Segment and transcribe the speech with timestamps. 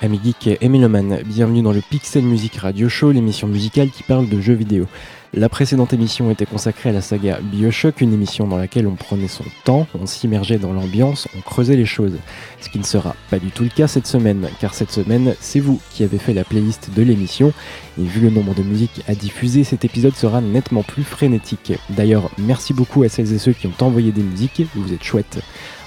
[0.00, 4.28] Amis geeks et mélomanes, bienvenue dans le Pixel Music Radio Show, l'émission musicale qui parle
[4.28, 4.86] de jeux vidéo.
[5.34, 9.26] La précédente émission était consacrée à la saga Bioshock, une émission dans laquelle on prenait
[9.26, 12.14] son temps, on s'immergeait dans l'ambiance, on creusait les choses.
[12.60, 15.58] Ce qui ne sera pas du tout le cas cette semaine, car cette semaine, c'est
[15.58, 17.52] vous qui avez fait la playlist de l'émission,
[17.98, 21.72] et vu le nombre de musiques à diffuser, cet épisode sera nettement plus frénétique.
[21.90, 25.40] D'ailleurs, merci beaucoup à celles et ceux qui ont envoyé des musiques, vous êtes chouettes.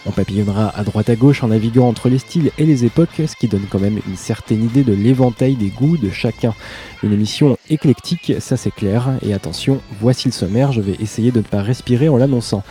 [0.06, 3.36] On papillonnera à droite à gauche en naviguant entre les styles et les époques, ce
[3.36, 6.56] qui donne quand même une certaine idée de l'éventail des goûts de chacun.
[7.04, 11.38] Une émission éclectique, ça c'est clair, et attention, voici le sommaire, je vais essayer de
[11.38, 12.64] ne pas respirer en l'annonçant.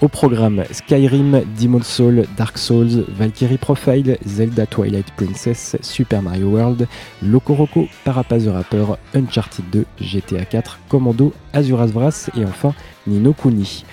[0.00, 6.86] Au programme Skyrim, Demon's Soul, Dark Souls, Valkyrie Profile, Zelda Twilight Princess, Super Mario World,
[7.20, 7.68] Loco
[8.04, 12.74] Parapaz Rapper, Uncharted 2, GTA 4, Commando, Azuras Vras et enfin
[13.08, 13.84] Nino Kuni.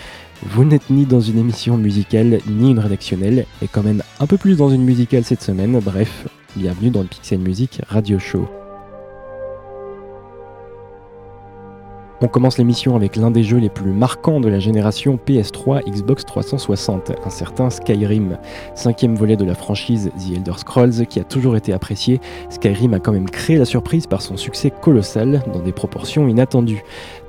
[0.43, 4.37] Vous n'êtes ni dans une émission musicale ni une rédactionnelle, et quand même un peu
[4.37, 8.47] plus dans une musicale cette semaine, bref, bienvenue dans le Pixel Music Radio Show.
[12.21, 16.25] On commence l'émission avec l'un des jeux les plus marquants de la génération PS3 Xbox
[16.25, 18.37] 360, un certain Skyrim.
[18.73, 22.99] Cinquième volet de la franchise The Elder Scrolls qui a toujours été apprécié, Skyrim a
[22.99, 26.83] quand même créé la surprise par son succès colossal dans des proportions inattendues.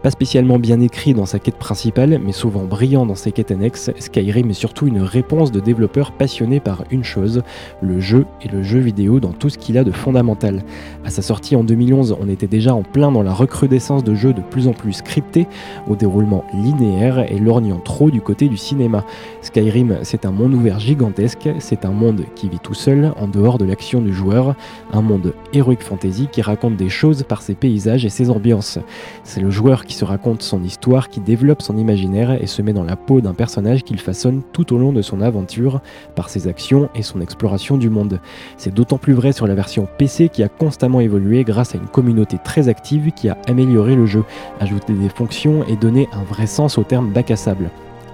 [0.06, 3.90] Pas spécialement bien écrit dans sa quête principale, mais souvent brillant dans ses quêtes annexes,
[3.98, 7.42] Skyrim est surtout une réponse de développeurs passionnés par une chose,
[7.82, 10.62] le jeu et le jeu vidéo dans tout ce qu'il a de fondamental.
[11.04, 14.32] À sa sortie en 2011, on était déjà en plein dans la recrudescence de jeux
[14.32, 15.48] de plus en plus scriptés,
[15.88, 19.04] au déroulement linéaire et lorgnant trop du côté du cinéma.
[19.42, 23.58] Skyrim, c'est un monde ouvert gigantesque, c'est un monde qui vit tout seul, en dehors
[23.58, 24.54] de l'action du joueur,
[24.92, 28.78] un monde heroic fantasy qui raconte des choses par ses paysages et ses ambiances.
[29.24, 32.72] C'est le joueur qui se raconte son histoire, qui développe son imaginaire et se met
[32.72, 35.80] dans la peau d'un personnage qu'il façonne tout au long de son aventure
[36.14, 38.20] par ses actions et son exploration du monde.
[38.56, 41.86] C'est d'autant plus vrai sur la version PC qui a constamment évolué grâce à une
[41.86, 44.24] communauté très active qui a amélioré le jeu,
[44.60, 47.26] ajouté des fonctions et donné un vrai sens au terme bac.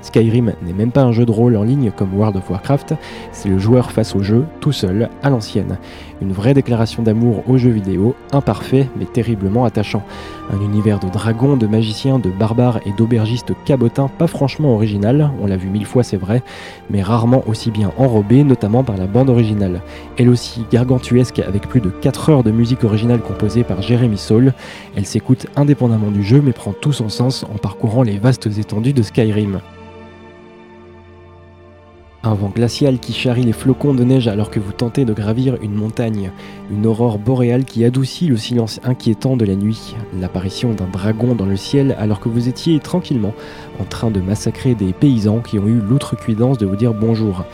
[0.02, 2.94] Skyrim n'est même pas un jeu de rôle en ligne comme World of Warcraft,
[3.30, 5.78] c'est le joueur face au jeu, tout seul, à l'ancienne.
[6.20, 10.04] Une vraie déclaration d'amour au jeu vidéo, imparfait mais terriblement attachant.
[10.52, 15.46] Un univers de dragons, de magiciens, de barbares et d'aubergistes cabotins pas franchement original, on
[15.46, 16.42] l'a vu mille fois c'est vrai,
[16.90, 19.80] mais rarement aussi bien enrobé, notamment par la bande originale.
[20.19, 24.52] Elle aussi gargantuesque avec plus de 4 heures de musique originale composée par Jeremy Soule,
[24.96, 28.92] elle s'écoute indépendamment du jeu mais prend tout son sens en parcourant les vastes étendues
[28.92, 29.60] de Skyrim.
[32.25, 35.56] Un vent glacial qui charrie les flocons de neige alors que vous tentez de gravir
[35.60, 36.31] une montagne.
[36.71, 39.97] Une aurore boréale qui adoucit le silence inquiétant de la nuit.
[40.21, 43.34] L'apparition d'un dragon dans le ciel alors que vous étiez tranquillement
[43.81, 47.44] en train de massacrer des paysans qui ont eu l'outrecuidance de vous dire bonjour.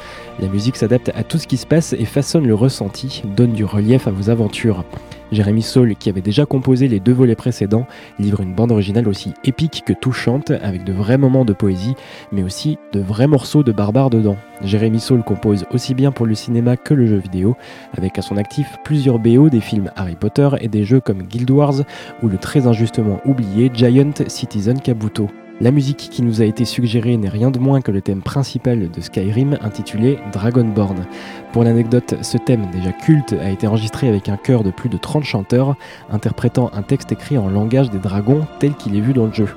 [0.41, 3.65] La musique s'adapte à tout ce qui se passe et façonne le ressenti, donne du
[3.65, 4.84] relief à vos aventures.
[5.32, 7.87] Jérémy Saul, qui avait déjà composé les deux volets précédents,
[8.21, 11.94] livre une bande originale aussi épique que touchante, avec de vrais moments de poésie,
[12.31, 14.37] mais aussi de vrais morceaux de barbares dedans.
[14.62, 17.56] Jérémy Saul compose aussi bien pour le cinéma que le jeu vidéo,
[17.97, 21.50] avec à son actif plusieurs BO des films Harry Potter et des jeux comme Guild
[21.50, 21.82] Wars
[22.22, 25.28] ou le très injustement oublié Giant Citizen Kabuto.
[25.61, 28.89] La musique qui nous a été suggérée n'est rien de moins que le thème principal
[28.89, 31.05] de Skyrim intitulé Dragonborn.
[31.53, 34.97] Pour l'anecdote, ce thème déjà culte a été enregistré avec un chœur de plus de
[34.97, 35.75] 30 chanteurs
[36.11, 39.49] interprétant un texte écrit en langage des dragons tel qu'il est vu dans le jeu.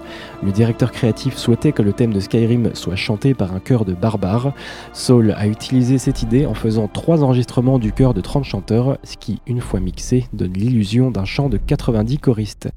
[0.41, 3.93] Le directeur créatif souhaitait que le thème de Skyrim soit chanté par un chœur de
[3.93, 4.53] barbares.
[4.93, 9.17] Saul a utilisé cette idée en faisant trois enregistrements du chœur de 30 chanteurs, ce
[9.17, 12.69] qui, une fois mixé, donne l'illusion d'un chant de 90 choristes.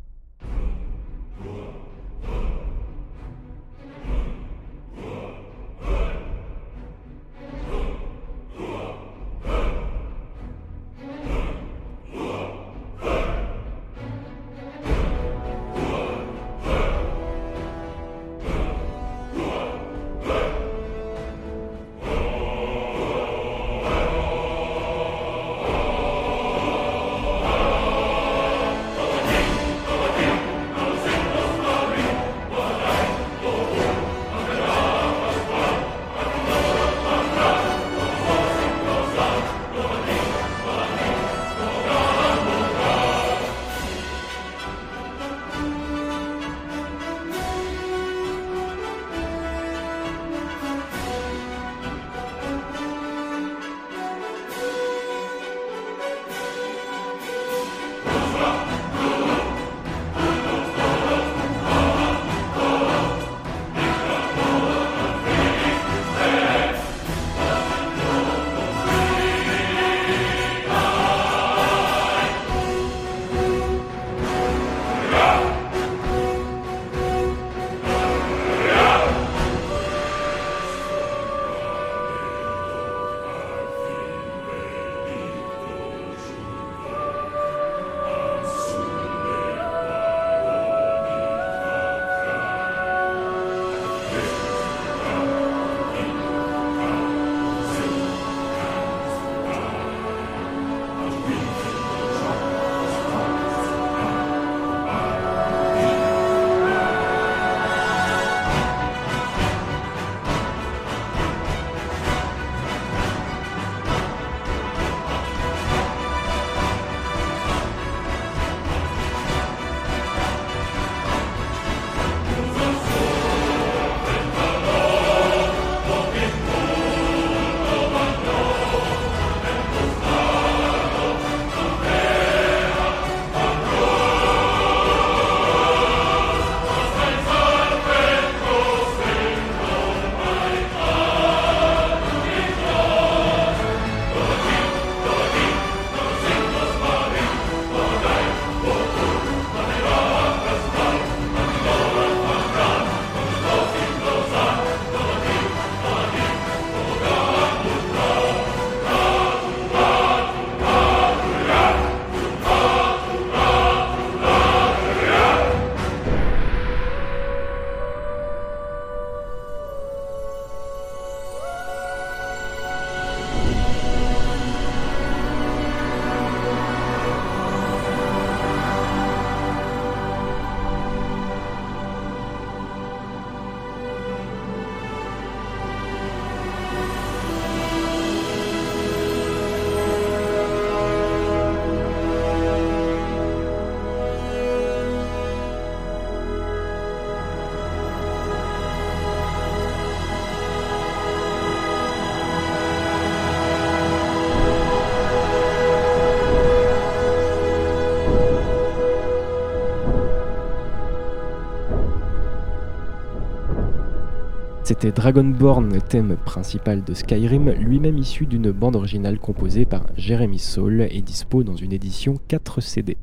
[214.67, 220.89] C'était Dragonborn, thème principal de Skyrim, lui-même issu d'une bande originale composée par Jeremy Saul
[220.91, 222.97] et dispo dans une édition 4 CD.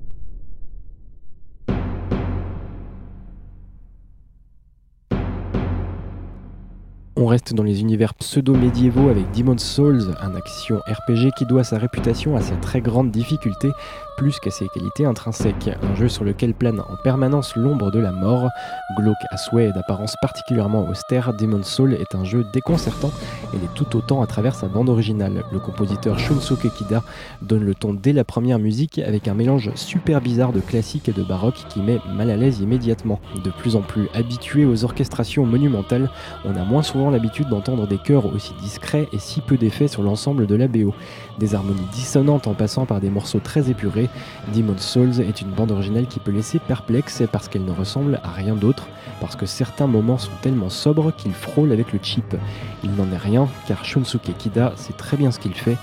[7.22, 11.78] On reste dans les univers pseudo-médiévaux avec Demon's Souls, un action RPG qui doit sa
[11.78, 13.70] réputation à sa très grande difficulté,
[14.18, 15.70] plus qu'à ses qualités intrinsèques.
[15.84, 18.50] Un jeu sur lequel plane en permanence l'ombre de la mort.
[18.98, 23.12] Glauque à souhait et d'apparence particulièrement austère, Demon's Souls est un jeu déconcertant
[23.54, 25.44] et l'est tout autant à travers sa bande originale.
[25.52, 27.04] Le compositeur Shunsuke Kida
[27.44, 31.14] donne le ton dès la première musique avec un mélange super bizarre de classique et
[31.14, 33.20] de baroque qui met mal à l'aise immédiatement.
[33.44, 36.10] De plus en plus habitué aux orchestrations monumentales,
[36.46, 40.04] on a moins souvent l'habitude d'entendre des chœurs aussi discrets et si peu d'effets sur
[40.04, 40.94] l'ensemble de la BO.
[41.38, 44.10] Des harmonies dissonantes en passant par des morceaux très épurés,
[44.56, 48.32] Demon's Souls est une bande originale qui peut laisser perplexe parce qu'elle ne ressemble à
[48.32, 48.88] rien d'autre,
[49.20, 52.36] parce que certains moments sont tellement sobres qu'ils frôlent avec le chip.
[52.84, 55.78] Il n'en est rien, car Shunsuke Kida sait très bien ce qu'il fait,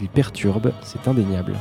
[0.00, 1.56] il perturbe, c'est indéniable.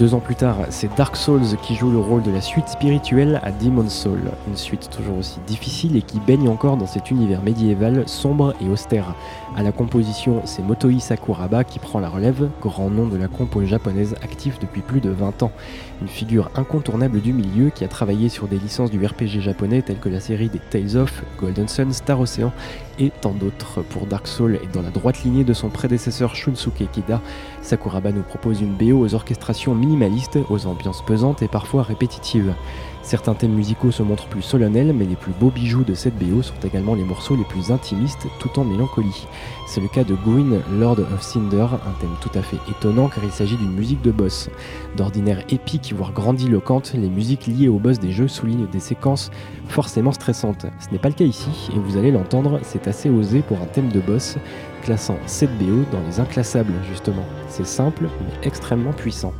[0.00, 3.38] Deux ans plus tard, c'est Dark Souls qui joue le rôle de la suite spirituelle
[3.42, 7.42] à Demon's Soul, une suite toujours aussi difficile et qui baigne encore dans cet univers
[7.42, 9.14] médiéval sombre et austère.
[9.58, 13.62] À la composition, c'est Motoi Sakuraba qui prend la relève, grand nom de la compo
[13.62, 15.52] japonaise actif depuis plus de 20 ans.
[16.00, 19.98] Une figure incontournable du milieu qui a travaillé sur des licences du RPG japonais telles
[19.98, 22.52] que la série des Tales of, Golden Sun, Star Ocean
[22.98, 23.82] et tant d'autres.
[23.82, 27.20] Pour Dark Souls et dans la droite lignée de son prédécesseur Shunsuke Kida,
[27.70, 32.52] Sakuraba nous propose une BO aux orchestrations minimalistes, aux ambiances pesantes et parfois répétitives.
[33.02, 36.42] Certains thèmes musicaux se montrent plus solennels, mais les plus beaux bijoux de cette BO
[36.42, 39.26] sont également les morceaux les plus intimistes, tout en mélancolie.
[39.66, 43.24] C'est le cas de Gwyn, Lord of Cinder, un thème tout à fait étonnant car
[43.24, 44.50] il s'agit d'une musique de boss.
[44.96, 49.30] D'ordinaire épique, voire grandiloquente, les musiques liées au boss des jeux soulignent des séquences
[49.68, 50.66] forcément stressantes.
[50.78, 53.66] Ce n'est pas le cas ici, et vous allez l'entendre, c'est assez osé pour un
[53.66, 54.36] thème de boss,
[54.82, 57.24] classant cette BO dans les inclassables justement.
[57.48, 59.32] C'est simple, mais extrêmement puissant.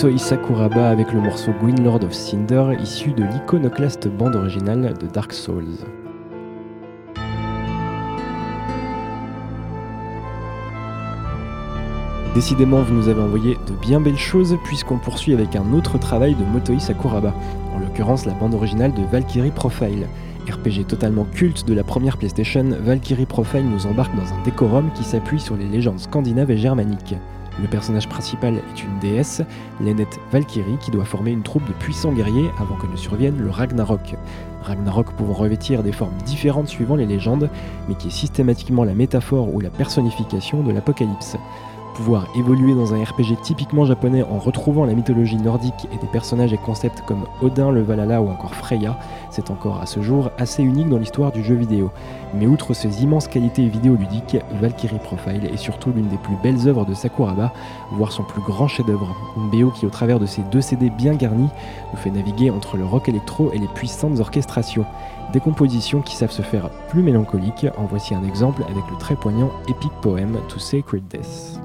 [0.00, 5.08] Motoi Sakuraba avec le morceau Green Lord of Cinder issu de l'iconoclaste bande originale de
[5.08, 5.64] Dark Souls.
[12.32, 16.36] Décidément, vous nous avez envoyé de bien belles choses puisqu'on poursuit avec un autre travail
[16.36, 17.34] de Motoi Sakuraba,
[17.74, 20.06] en l'occurrence la bande originale de Valkyrie Profile.
[20.48, 25.02] RPG totalement culte de la première PlayStation, Valkyrie Profile nous embarque dans un décorum qui
[25.02, 27.16] s'appuie sur les légendes scandinaves et germaniques.
[27.60, 29.42] Le personnage principal est une déesse,
[29.80, 33.50] l'aînette Valkyrie, qui doit former une troupe de puissants guerriers avant que ne survienne le
[33.50, 34.14] Ragnarok.
[34.62, 37.50] Ragnarok pouvant revêtir des formes différentes suivant les légendes,
[37.88, 41.36] mais qui est systématiquement la métaphore ou la personnification de l'apocalypse.
[41.98, 46.52] Pouvoir évoluer dans un RPG typiquement japonais en retrouvant la mythologie nordique et des personnages
[46.52, 48.96] et concepts comme Odin, le Valhalla ou encore Freya,
[49.30, 51.90] c'est encore à ce jour assez unique dans l'histoire du jeu vidéo.
[52.34, 56.84] Mais outre ses immenses qualités vidéoludiques, Valkyrie Profile est surtout l'une des plus belles œuvres
[56.84, 57.52] de Sakuraba,
[57.90, 59.16] voire son plus grand chef-d'œuvre.
[59.36, 61.50] Une BO qui, au travers de ses deux CD bien garnis,
[61.92, 64.86] nous fait naviguer entre le rock électro et les puissantes orchestrations.
[65.32, 69.16] Des compositions qui savent se faire plus mélancoliques, en voici un exemple avec le très
[69.16, 71.58] poignant Epic Poem To Sacred Death.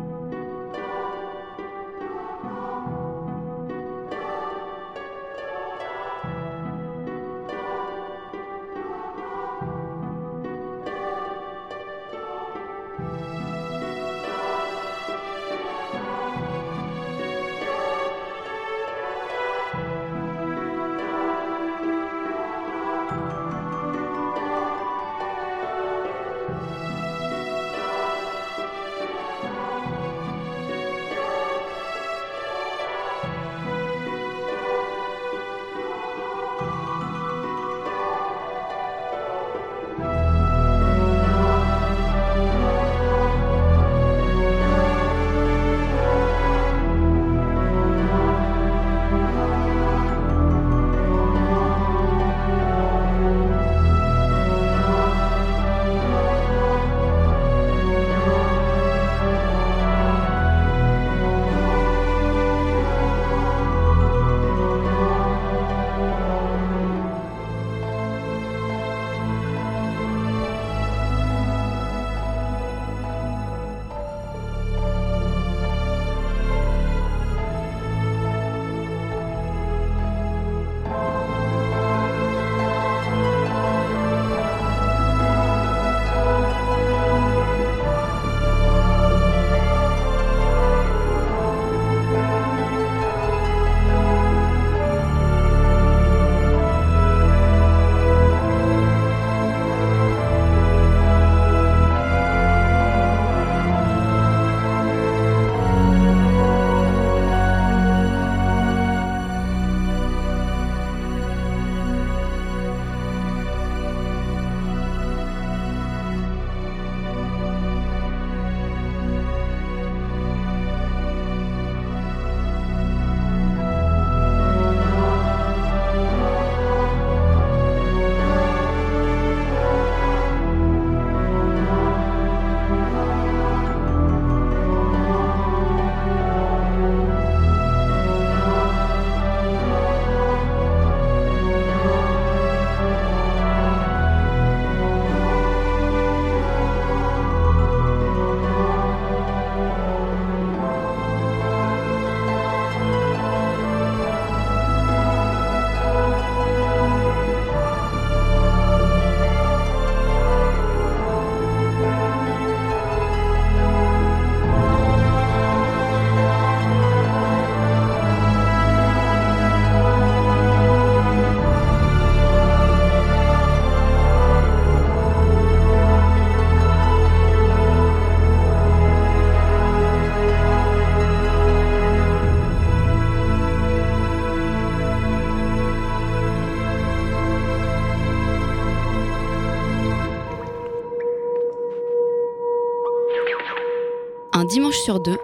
[194.83, 195.17] Sur deux,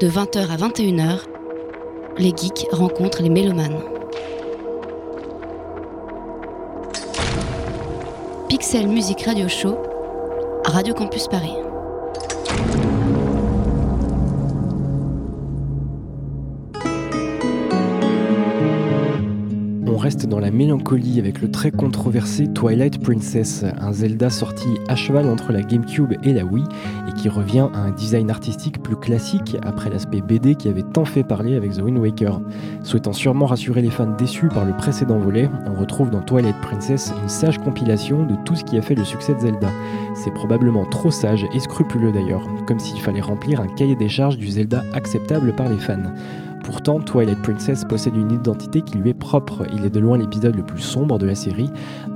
[0.00, 1.18] de 20h à 21h,
[2.16, 3.78] les geeks rencontrent les mélomanes.
[8.48, 9.76] Pixel Music Radio Show,
[10.64, 11.52] Radio Campus Paris.
[20.02, 25.28] reste dans la mélancolie avec le très controversé Twilight Princess, un Zelda sorti à cheval
[25.28, 26.64] entre la GameCube et la Wii
[27.22, 31.22] qui revient à un design artistique plus classique après l'aspect BD qui avait tant fait
[31.22, 32.40] parler avec The Wind Waker.
[32.82, 37.14] Souhaitant sûrement rassurer les fans déçus par le précédent volet, on retrouve dans Twilight Princess
[37.22, 39.68] une sage compilation de tout ce qui a fait le succès de Zelda.
[40.16, 44.36] C'est probablement trop sage et scrupuleux d'ailleurs, comme s'il fallait remplir un cahier des charges
[44.36, 46.10] du Zelda acceptable par les fans.
[46.64, 49.64] Pourtant, Twilight Princess possède une identité qui lui est propre.
[49.74, 51.70] Il est de loin l'épisode le plus sombre de la série.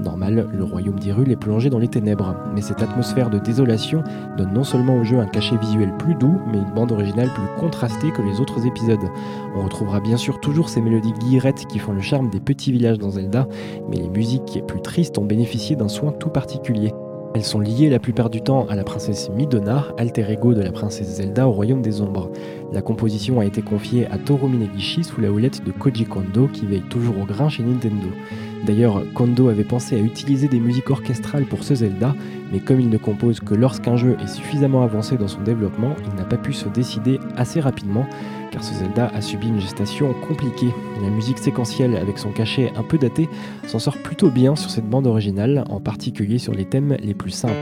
[0.05, 2.37] Normal, le royaume d'Hyrule est plongé dans les ténèbres.
[2.55, 4.05] Mais cette atmosphère de désolation
[4.37, 7.61] donne non seulement au jeu un cachet visuel plus doux, mais une bande originale plus
[7.61, 9.11] contrastée que les autres épisodes.
[9.57, 12.99] On retrouvera bien sûr toujours ces mélodies guillerettes qui font le charme des petits villages
[12.99, 13.49] dans Zelda,
[13.89, 16.93] mais les musiques plus tristes ont bénéficié d'un soin tout particulier.
[17.37, 20.73] Elles sont liées la plupart du temps à la princesse Midona, alter ego de la
[20.73, 22.31] princesse Zelda au royaume des ombres.
[22.73, 26.65] La composition a été confiée à Toru Minegishi sous la houlette de Koji Kondo qui
[26.65, 28.07] veille toujours au grain chez Nintendo.
[28.65, 32.15] D'ailleurs, Kondo avait pensé à utiliser des musiques orchestrales pour ce Zelda,
[32.55, 36.17] mais comme il ne compose que lorsqu'un jeu est suffisamment avancé dans son développement, il
[36.17, 38.07] n'a pas pu se décider assez rapidement,
[38.57, 40.73] car ce Zelda a subi une gestation compliquée.
[41.03, 43.29] La musique séquentielle, avec son cachet un peu daté,
[43.67, 47.33] s'en sort plutôt bien sur cette bande originale, en particulier sur les thèmes les plus
[47.33, 47.53] simples.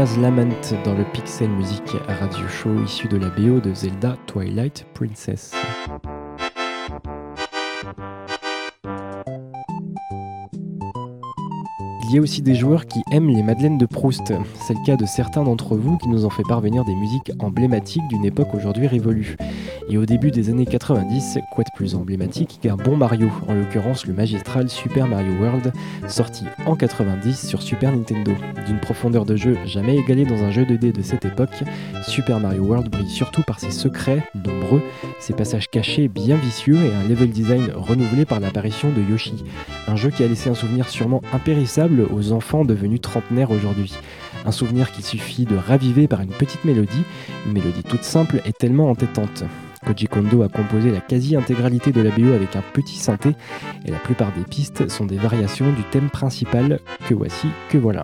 [0.00, 0.48] Lament
[0.82, 5.52] dans le Pixel Music Radio Show issu de la BO de Zelda Twilight Princess.
[12.10, 14.32] Il y a aussi des joueurs qui aiment les Madeleines de Proust.
[14.66, 18.08] C'est le cas de certains d'entre vous qui nous ont fait parvenir des musiques emblématiques
[18.08, 19.36] d'une époque aujourd'hui révolue.
[19.88, 24.06] Et au début des années 90, quoi de plus emblématique qu'un bon Mario, en l'occurrence
[24.06, 25.72] le magistral Super Mario World,
[26.08, 28.32] sorti en 90 sur Super Nintendo.
[28.66, 31.62] D'une profondeur de jeu jamais égalée dans un jeu 2D de cette époque,
[32.02, 34.82] Super Mario World brille surtout par ses secrets, nombreux,
[35.20, 39.44] ses passages cachés bien vicieux et un level design renouvelé par l'apparition de Yoshi.
[39.86, 43.94] Un jeu qui a laissé un souvenir sûrement impérissable aux enfants devenus trentenaires aujourd'hui.
[44.44, 47.04] Un souvenir qu'il suffit de raviver par une petite mélodie,
[47.46, 49.44] une mélodie toute simple et tellement entêtante.
[49.86, 53.30] Koji Kondo a composé la quasi-intégralité de la BO avec un petit synthé,
[53.84, 58.02] et la plupart des pistes sont des variations du thème principal que voici, que voilà.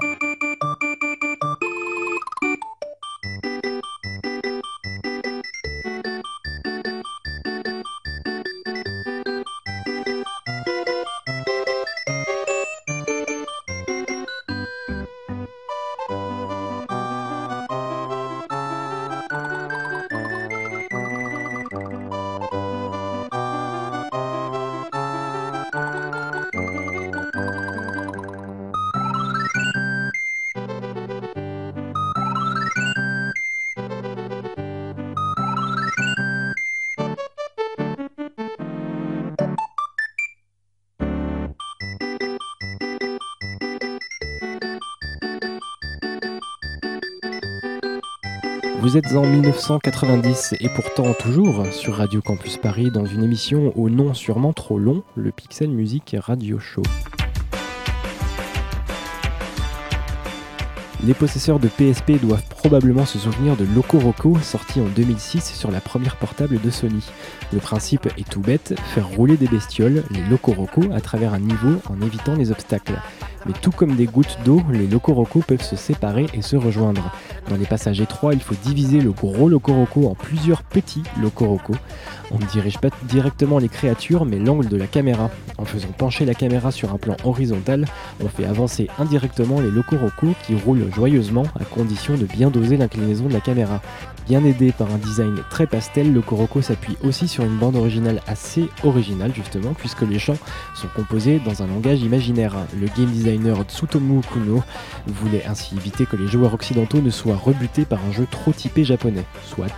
[48.86, 53.90] Vous êtes en 1990 et pourtant toujours sur Radio Campus Paris dans une émission au
[53.90, 56.84] nom sûrement trop long, le Pixel Music Radio Show.
[61.04, 65.72] Les possesseurs de PSP doivent probablement se souvenir de Loco Roco, sorti en 2006 sur
[65.72, 67.04] la première portable de Sony.
[67.52, 71.40] Le principe est tout bête, faire rouler des bestioles, les Loco Roco, à travers un
[71.40, 73.02] niveau en évitant les obstacles.
[73.46, 75.14] Mais tout comme des gouttes d'eau, les Loco
[75.46, 77.12] peuvent se séparer et se rejoindre.
[77.48, 81.74] Dans les passages étroits, il faut diviser le gros Locoroco en plusieurs petits Locoroco.
[82.32, 85.30] On ne dirige pas directement les créatures, mais l'angle de la caméra.
[85.58, 87.86] En faisant pencher la caméra sur un plan horizontal,
[88.22, 93.26] on fait avancer indirectement les Locoroco qui roulent joyeusement à condition de bien doser l'inclinaison
[93.26, 93.80] de la caméra.
[94.26, 98.20] Bien aidé par un design très pastel, le Koroko s'appuie aussi sur une bande originale
[98.26, 100.38] assez originale justement, puisque les chants
[100.74, 102.56] sont composés dans un langage imaginaire.
[102.74, 104.64] Le game designer Tsutomu Kuno
[105.06, 108.82] voulait ainsi éviter que les joueurs occidentaux ne soient rebutés par un jeu trop typé
[108.82, 109.24] japonais.
[109.44, 109.68] Soit,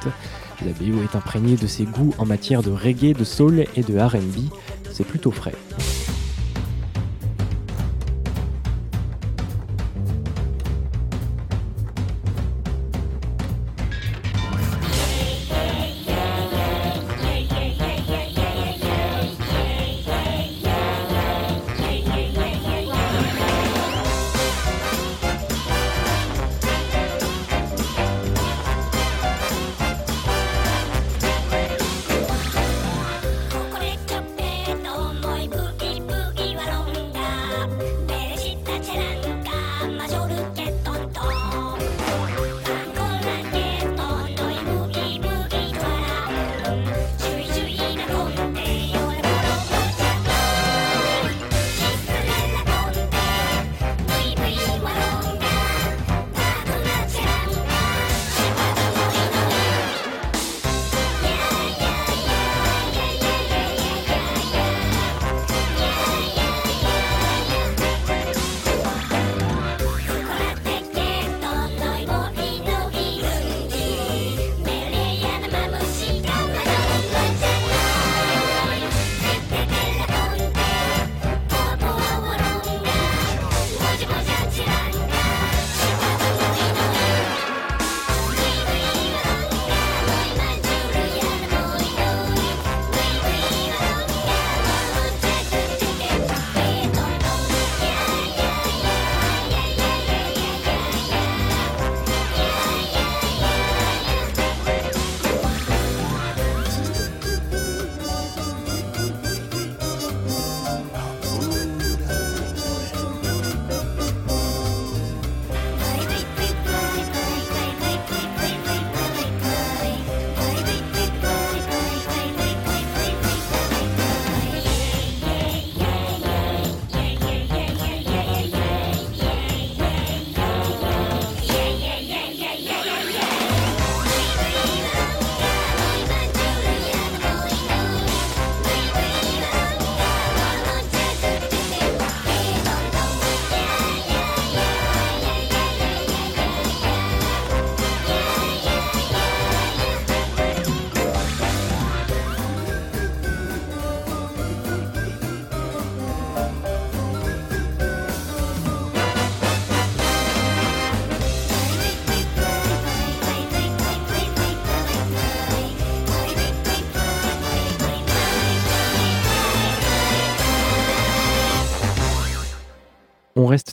[0.65, 4.51] la est imprégnée de ses goûts en matière de reggae, de soul et de RB,
[4.91, 5.55] c'est plutôt frais.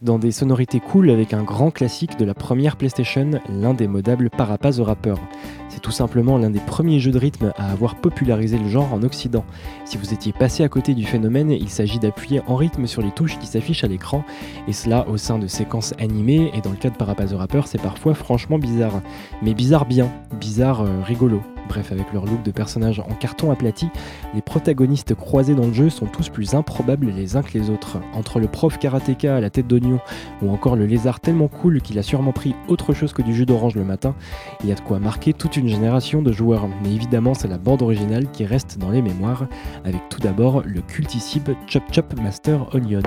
[0.05, 4.83] Dans des sonorités cool avec un grand classique de la première PlayStation, l'indémodable Parapaz au
[4.83, 5.19] rappeur.
[5.67, 9.01] C'est tout simplement l'un des premiers jeux de rythme à avoir popularisé le genre en
[9.01, 9.43] Occident.
[9.83, 13.11] Si vous étiez passé à côté du phénomène, il s'agit d'appuyer en rythme sur les
[13.11, 14.23] touches qui s'affichent à l'écran,
[14.67, 17.67] et cela au sein de séquences animées, et dans le cas de Parapaz au rappeur,
[17.67, 19.01] c'est parfois franchement bizarre.
[19.41, 21.41] Mais bizarre bien, bizarre euh, rigolo.
[21.67, 23.87] Bref, avec leur look de personnages en carton aplati,
[24.33, 27.97] les protagonistes croisés dans le jeu sont tous plus improbables les uns que les autres.
[28.13, 29.99] Entre le prof karatéka à la tête d'oignon
[30.41, 33.45] ou encore le lézard tellement cool qu'il a sûrement pris autre chose que du jus
[33.45, 34.15] d'orange le matin,
[34.63, 36.67] il y a de quoi marquer toute une génération de joueurs.
[36.83, 39.47] Mais évidemment, c'est la bande originale qui reste dans les mémoires,
[39.83, 43.01] avec tout d'abord le cultissime Chop Chop Master Onion.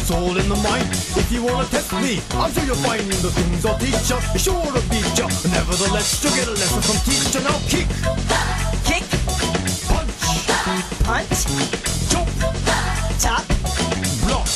[0.00, 0.88] It's all in the mind.
[1.14, 4.18] If you wanna test me, I'm sure you'll find the things I'll teach ya.
[4.34, 5.28] Sure to beat ya.
[5.52, 7.44] Nevertheless, you'll get a lesson from teacher.
[7.44, 7.84] Now kick,
[8.88, 9.04] kick,
[9.84, 10.08] punch,
[11.04, 11.44] punch,
[12.08, 12.32] jump,
[13.20, 13.44] chop,
[14.24, 14.48] block,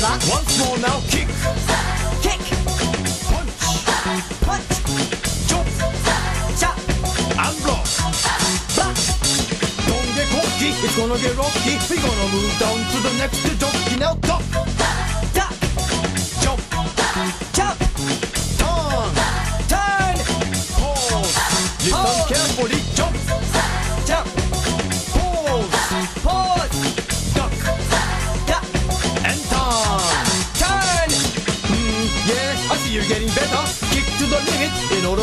[0.00, 0.20] block.
[0.32, 1.28] Once more now, kick,
[2.24, 2.40] kick,
[3.28, 3.52] punch,
[4.48, 4.72] punch,
[5.44, 5.68] jump,
[6.56, 6.76] chop,
[7.36, 7.84] and block,
[8.74, 8.96] block.
[9.86, 11.76] Don't get cocky, it's gonna get rocky.
[11.84, 14.14] We're gonna move down to the next jockey now.
[14.24, 14.53] Duck.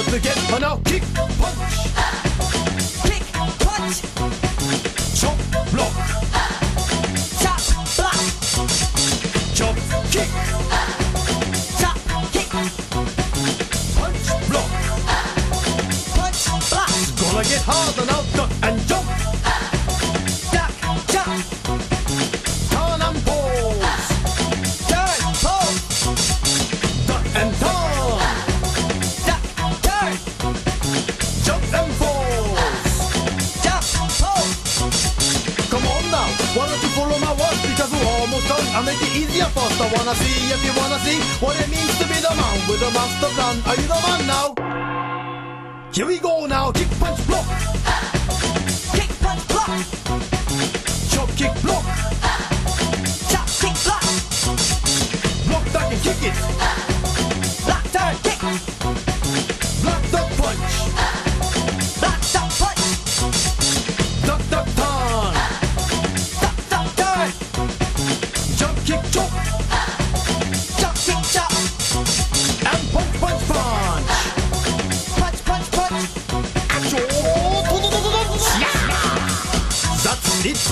[0.01, 1.30] Sağlıklı get bana kick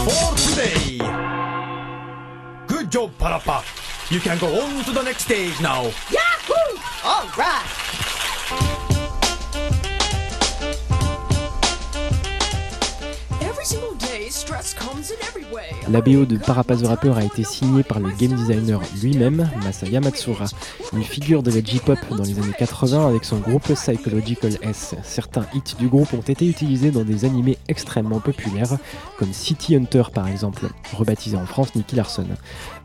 [0.06, 0.97] for today.
[2.68, 3.64] Good job, Parappa.
[4.12, 5.84] You can go on to the next stage now.
[6.10, 6.80] Yahoo!
[7.04, 7.78] All right.
[15.89, 20.45] La BO de Parapaz Rapper a été signée par le game designer lui-même, Masaya Matsura,
[20.93, 24.95] une figure de la J-pop dans les années 80 avec son groupe Psychological S.
[25.03, 28.78] Certains hits du groupe ont été utilisés dans des animés extrêmement populaires,
[29.17, 32.28] comme City Hunter par exemple, rebaptisé en France Nicky Larson.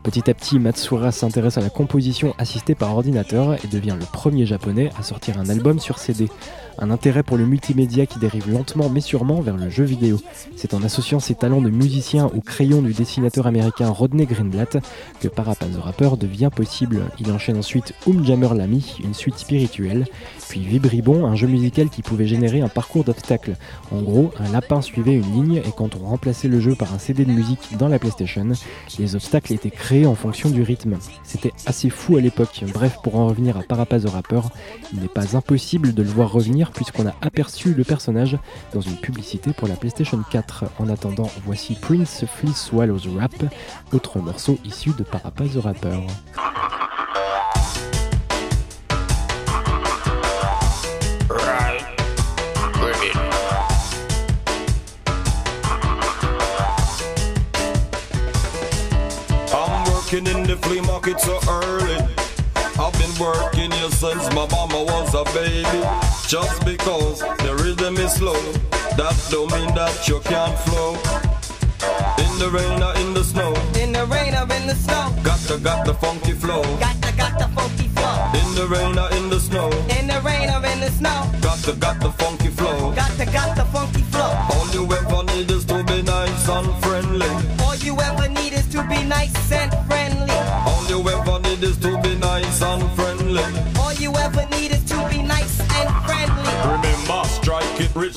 [0.05, 4.45] Petit à petit, Matsura s'intéresse à la composition assistée par ordinateur et devient le premier
[4.45, 6.29] japonais à sortir un album sur CD.
[6.77, 10.21] Un intérêt pour le multimédia qui dérive lentement mais sûrement vers le jeu vidéo.
[10.55, 14.77] C'est en associant ses talents de musicien au crayon du dessinateur américain Rodney Greenblatt
[15.21, 17.01] que Parapaz the Rapper devient possible.
[17.19, 20.05] Il enchaîne ensuite Umjammer Lamy, une suite spirituelle,
[20.47, 23.55] puis Vibribon, un jeu musical qui pouvait générer un parcours d'obstacles.
[23.91, 26.99] En gros, un lapin suivait une ligne et quand on remplaçait le jeu par un
[26.99, 28.47] CD de musique dans la PlayStation,
[28.99, 30.97] les obstacles étaient créés en fonction du rythme.
[31.23, 32.63] C'était assez fou à l'époque.
[32.73, 34.41] Bref, pour en revenir à Parapaz the Rapper,
[34.93, 38.37] il n'est pas impossible de le voir revenir puisqu'on a aperçu le personnage
[38.73, 40.65] dans une publicité pour la PlayStation 4.
[40.79, 43.35] En attendant, voici Prince Flea Swallows Rap,
[43.93, 45.99] autre morceau issu de Parapaz the Rapper.
[60.05, 61.97] Working in the flea market so early.
[62.77, 65.81] I've been working here since my mama was a baby.
[66.27, 68.39] Just because the rhythm is slow,
[68.97, 70.93] that don't mean that you can't flow.
[72.21, 75.11] In the rain or in the snow, In the rain or in the snow.
[75.23, 76.61] got to got the funky flow.
[76.79, 78.31] Got to got the funky flow.
[78.41, 81.31] In the rain or in the snow, In the rain or in the snow.
[81.41, 82.34] got to got the funky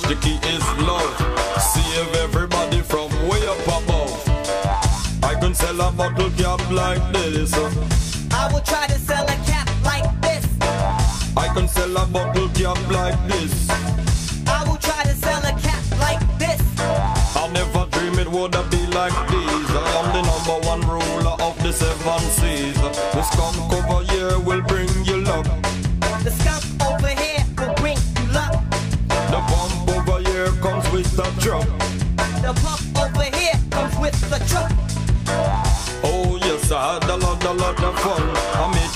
[0.09, 1.17] the key is love.
[1.61, 4.11] Save everybody from way up above.
[5.23, 7.53] I can sell a bottle cap like this.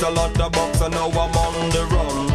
[0.03, 2.26] A lot of bucks and now I'm on the run.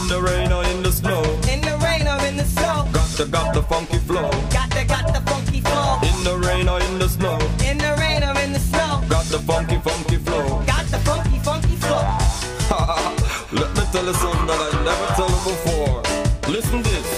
[0.00, 2.88] In the rain or in the snow, In the rain or in the snow.
[2.92, 4.30] got the got the funky flow.
[4.50, 5.98] Got the, got the funky flow.
[6.02, 7.38] In the rain or in the snow,
[7.68, 9.02] In the rain or in the snow.
[9.08, 10.62] got the funky funky flow.
[10.66, 12.04] Got the funky, funky flow.
[13.60, 16.02] Let me tell you something that I never tell you before.
[16.50, 17.08] Listen this.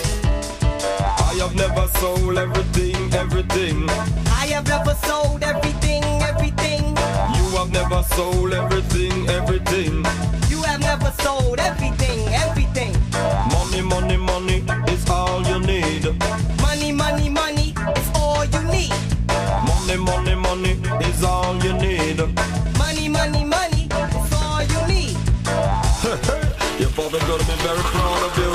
[1.28, 3.88] I have never sold everything, everything.
[3.90, 6.82] I have never sold everything, everything.
[7.38, 8.95] You have never sold everything,
[9.36, 10.04] everything.
[10.48, 12.92] You have never sold everything, everything.
[13.52, 16.04] Money, money, money is all you need.
[16.62, 18.92] Money, money, money is all you need.
[19.70, 20.72] Money, money, money
[21.08, 22.18] is all you need.
[22.78, 23.84] Money, money, money
[24.20, 25.16] is all you need.
[26.80, 28.50] Your father gonna be very proud of you.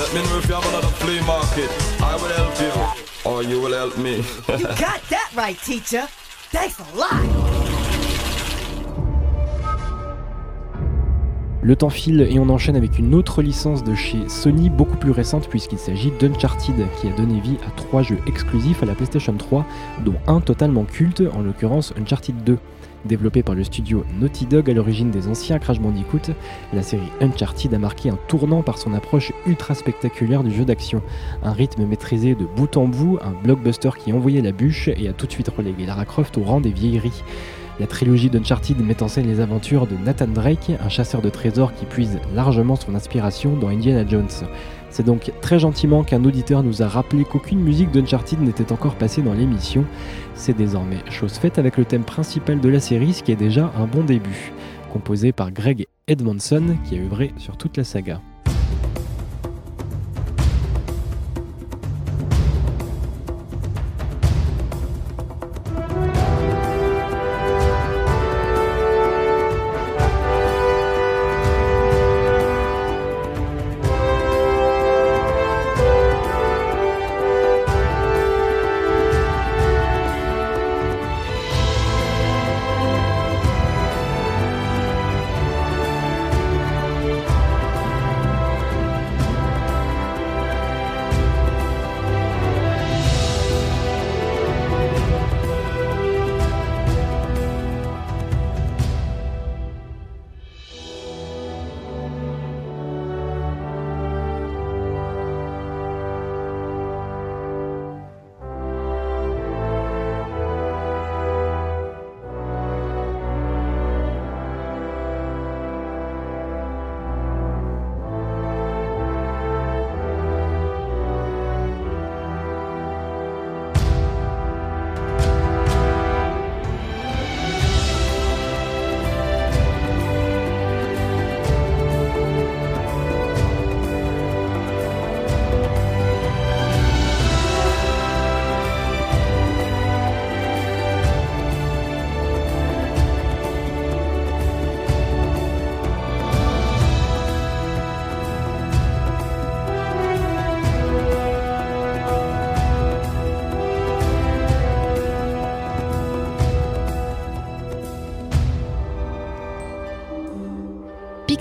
[0.00, 1.70] Let me know if you have another flea market.
[2.00, 4.16] I will help you, or you will help me.
[4.58, 6.06] You got that right, teacher.
[6.52, 7.79] Thanks a lot.
[11.62, 15.10] Le temps file et on enchaîne avec une autre licence de chez Sony, beaucoup plus
[15.10, 19.34] récente puisqu'il s'agit d'Uncharted, qui a donné vie à trois jeux exclusifs à la PlayStation
[19.34, 19.66] 3,
[20.02, 22.56] dont un totalement culte, en l'occurrence Uncharted 2.
[23.04, 26.32] Développé par le studio Naughty Dog à l'origine des anciens Crash Bandicoot,
[26.72, 31.02] la série Uncharted a marqué un tournant par son approche ultra spectaculaire du jeu d'action.
[31.42, 35.12] Un rythme maîtrisé de bout en bout, un blockbuster qui envoyait la bûche et a
[35.12, 37.22] tout de suite relégué Lara Croft au rang des vieilleries.
[37.80, 41.74] La trilogie d'Uncharted met en scène les aventures de Nathan Drake, un chasseur de trésors
[41.74, 44.28] qui puise largement son inspiration dans Indiana Jones.
[44.90, 49.22] C'est donc très gentiment qu'un auditeur nous a rappelé qu'aucune musique d'Uncharted n'était encore passée
[49.22, 49.86] dans l'émission.
[50.34, 53.72] C'est désormais chose faite avec le thème principal de la série, ce qui est déjà
[53.78, 54.52] un bon début.
[54.92, 58.20] Composé par Greg Edmondson, qui a œuvré sur toute la saga.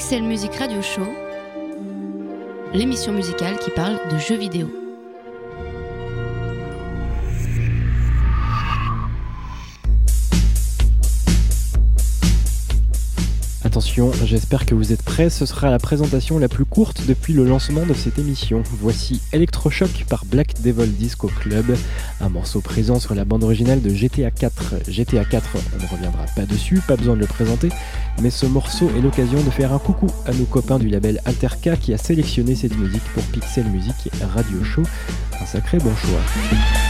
[0.10, 1.06] Pixel Music Radio Show,
[2.74, 4.79] l'émission musicale qui parle de jeux vidéo.
[14.30, 17.84] J'espère que vous êtes prêts, ce sera la présentation la plus courte depuis le lancement
[17.88, 18.62] de cette émission.
[18.80, 21.76] Voici Electroshock par Black Devil Disco Club,
[22.22, 24.88] un morceau présent sur la bande originale de GTA 4.
[24.88, 27.70] GTA 4, on ne reviendra pas dessus, pas besoin de le présenter,
[28.22, 31.76] mais ce morceau est l'occasion de faire un coucou à nos copains du label Alterka
[31.76, 34.84] qui a sélectionné cette musique pour Pixel Music Radio Show.
[35.42, 36.89] Un sacré bon choix.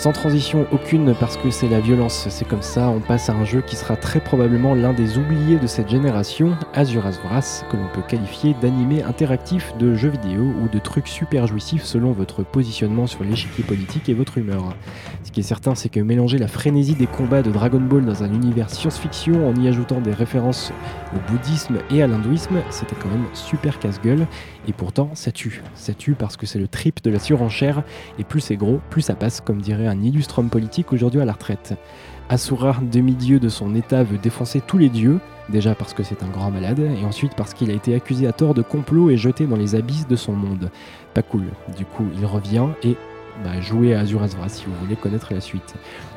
[0.00, 3.44] Sans transition aucune parce que c'est la violence, c'est comme ça, on passe à un
[3.44, 7.86] jeu qui sera très probablement l'un des oubliés de cette génération, Azuras Vras, que l'on
[7.92, 13.06] peut qualifier d'animé interactif de jeux vidéo ou de trucs super jouissifs selon votre positionnement
[13.06, 14.74] sur l'échiquier politique et votre humeur.
[15.22, 18.22] Ce qui est certain, c'est que mélanger la frénésie des combats de Dragon Ball dans
[18.22, 20.72] un univers science-fiction en y ajoutant des références
[21.14, 24.26] au bouddhisme et à l'hindouisme, c'était quand même super casse-gueule,
[24.66, 25.62] et pourtant ça tue.
[25.74, 27.82] Ça tue parce que c'est le trip de la surenchère,
[28.18, 31.24] et plus c'est gros, plus ça passe, comme dirait un illustre homme politique aujourd'hui à
[31.24, 31.74] la retraite.
[32.28, 35.18] Asura, demi-dieu de son état, veut défoncer tous les dieux,
[35.48, 38.32] déjà parce que c'est un grand malade, et ensuite parce qu'il a été accusé à
[38.32, 40.70] tort de complot et jeté dans les abysses de son monde.
[41.12, 41.46] Pas cool.
[41.76, 42.96] Du coup, il revient et
[43.42, 45.74] bah, jouez à Azuras Vras si vous voulez connaître la suite.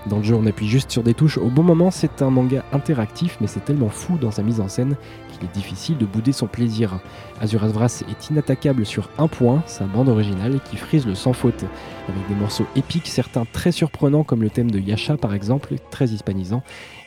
[0.08, 2.64] Dans le jeu, on appuie juste sur des touches au bon moment, c'est un manga
[2.74, 4.96] interactif, mais c'est tellement fou dans sa mise en scène
[5.34, 7.00] qu'il est difficile de bouder son plaisir.
[7.42, 11.66] Azuras Vras est inattaquable sur un point, sa bande originale, qui frise le sans faute,
[12.08, 16.10] avec des morceaux épiques, certains très surprenants comme le thème de Yasha par exemple, très
[16.10, 16.64] hispanisant,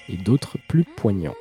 [0.09, 1.35] et d'autres plus poignants.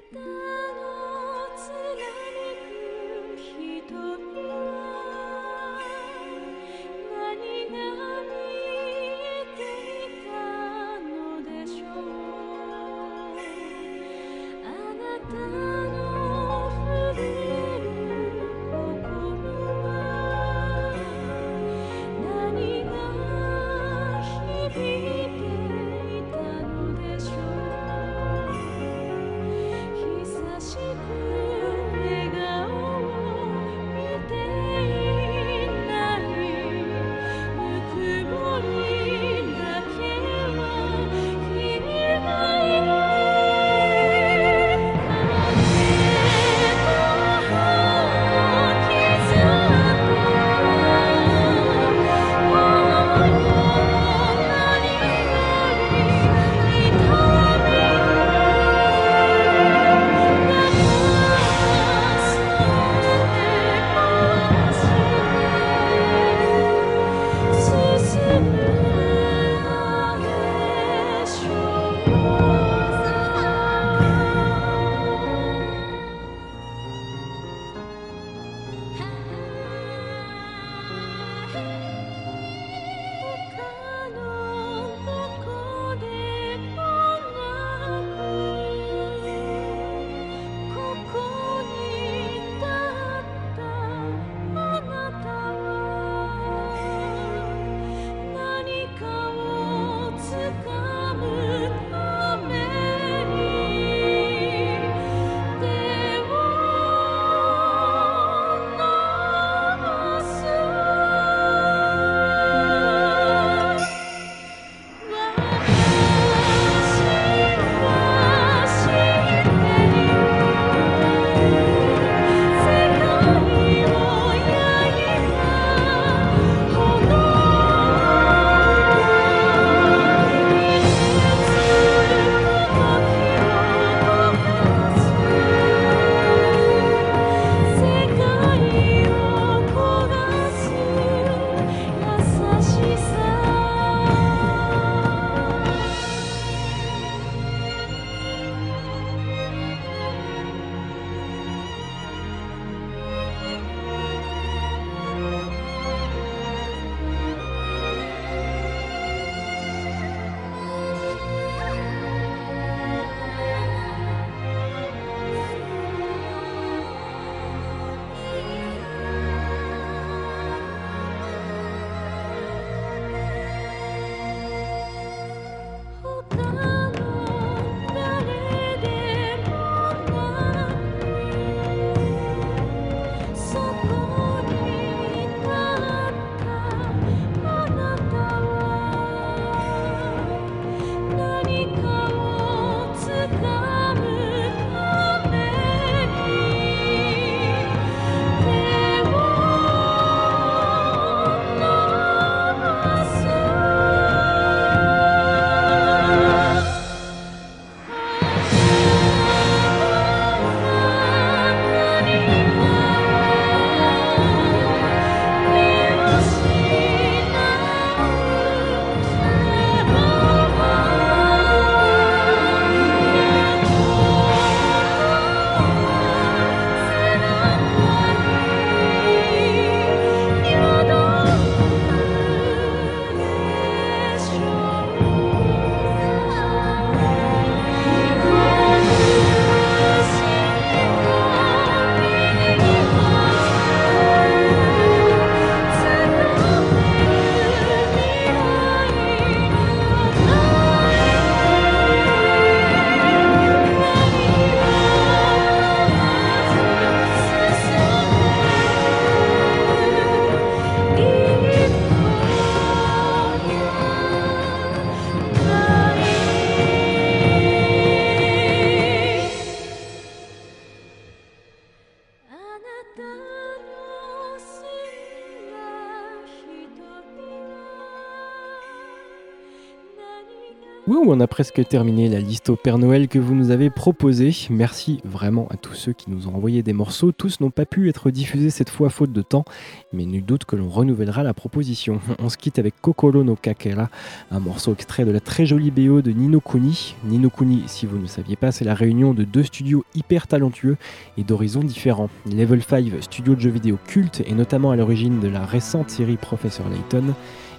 [281.07, 284.31] On a presque terminé la liste au Père Noël que vous nous avez proposée.
[284.49, 287.11] Merci vraiment à tous ceux qui nous ont envoyé des morceaux.
[287.11, 289.45] Tous n'ont pas pu être diffusés cette fois faute de temps,
[289.93, 291.99] mais nul doute que l'on renouvellera la proposition.
[292.19, 293.89] On se quitte avec Kokoro no Kakera,
[294.31, 296.95] un morceau extrait de la très jolie BO de Nino Kuni.
[297.03, 300.77] Nino Kuni, si vous ne saviez pas, c'est la réunion de deux studios hyper talentueux
[301.19, 302.09] et d'horizons différents.
[302.25, 306.17] Level 5, studio de jeux vidéo culte et notamment à l'origine de la récente série
[306.17, 307.13] Professeur Layton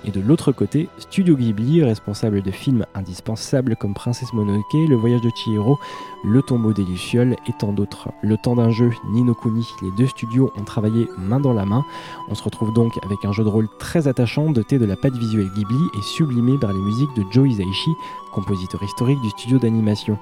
[0.04, 5.20] et de l'autre côté, Studio Ghibli, responsable de films indispensables comme Princesse Mononoke, Le Voyage
[5.20, 5.78] de Chihiro,
[6.24, 8.10] Le Tombeau des Lucioles et tant d'autres.
[8.22, 11.84] Le temps d'un jeu, Nino Kuni, les deux studios ont travaillé main dans la main.
[12.28, 15.16] On se retrouve donc avec un jeu de rôle très attachant, doté de la patte
[15.16, 17.90] visuelle Ghibli et sublimé par les musiques de Joe Hisaishi,
[18.32, 20.18] compositeur historique du studio d'animation.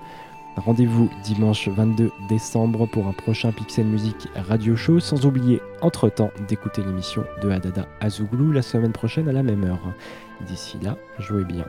[0.57, 6.83] Rendez-vous dimanche 22 décembre pour un prochain Pixel Music Radio Show, sans oublier entre-temps d'écouter
[6.83, 9.93] l'émission de Hadada Azouglou la semaine prochaine à la même heure.
[10.47, 11.65] D'ici là, jouez bien.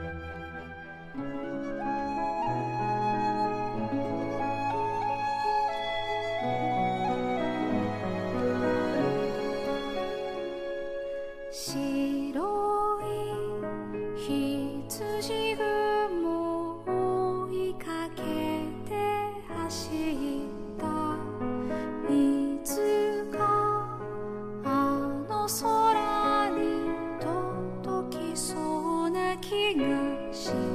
[29.72, 30.75] 影啊，心。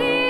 [0.00, 0.29] Hare